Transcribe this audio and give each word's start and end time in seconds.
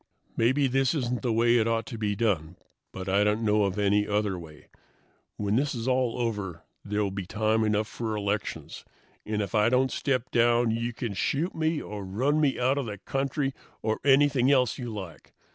"Maybe 0.35 0.65
this 0.65 0.95
isn't 0.95 1.21
the 1.21 1.31
way 1.31 1.57
it 1.59 1.67
ought 1.67 1.85
to 1.85 1.97
be 1.99 2.15
done, 2.15 2.55
but 2.91 3.07
I 3.07 3.23
don't 3.23 3.45
know 3.45 3.67
any 3.67 4.07
other 4.07 4.39
way. 4.39 4.67
When 5.37 5.57
this 5.57 5.75
is 5.75 5.87
all 5.87 6.17
over 6.17 6.63
there 6.83 7.03
will 7.03 7.11
be 7.11 7.27
time 7.27 7.63
enough 7.63 7.87
for 7.87 8.15
elections, 8.15 8.83
and 9.27 9.43
if 9.43 9.53
I 9.53 9.69
don't 9.69 9.91
step 9.91 10.31
down 10.31 10.71
you 10.71 10.91
can 10.91 11.13
shoot 11.13 11.53
me 11.53 11.79
or 11.79 12.03
run 12.03 12.41
me 12.41 12.59
out 12.59 12.79
of 12.79 12.87
the 12.87 12.97
country 12.97 13.53
or 13.83 13.99
anything 14.03 14.51
else 14.51 14.79
you 14.79 14.91
like. 14.91 15.33